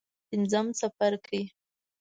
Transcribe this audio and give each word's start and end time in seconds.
پنځم 0.27 0.65
څپرکی. 0.79 1.41